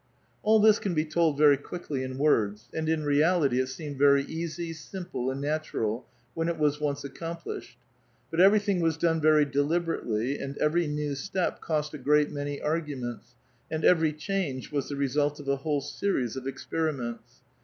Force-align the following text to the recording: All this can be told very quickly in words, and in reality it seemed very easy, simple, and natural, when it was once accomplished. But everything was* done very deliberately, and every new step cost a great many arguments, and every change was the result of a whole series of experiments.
All 0.41 0.59
this 0.59 0.79
can 0.79 0.95
be 0.95 1.05
told 1.05 1.37
very 1.37 1.57
quickly 1.57 2.01
in 2.01 2.17
words, 2.17 2.69
and 2.73 2.89
in 2.89 3.03
reality 3.03 3.59
it 3.61 3.67
seemed 3.67 3.99
very 3.99 4.23
easy, 4.23 4.73
simple, 4.73 5.29
and 5.29 5.39
natural, 5.39 6.07
when 6.33 6.47
it 6.47 6.57
was 6.57 6.81
once 6.81 7.03
accomplished. 7.03 7.77
But 8.31 8.39
everything 8.41 8.79
was* 8.79 8.97
done 8.97 9.21
very 9.21 9.45
deliberately, 9.45 10.39
and 10.39 10.57
every 10.57 10.87
new 10.87 11.13
step 11.13 11.61
cost 11.61 11.93
a 11.93 11.99
great 11.99 12.31
many 12.31 12.59
arguments, 12.59 13.35
and 13.69 13.85
every 13.85 14.11
change 14.11 14.71
was 14.71 14.89
the 14.89 14.95
result 14.95 15.39
of 15.39 15.47
a 15.47 15.57
whole 15.57 15.81
series 15.81 16.35
of 16.35 16.47
experiments. 16.47 17.41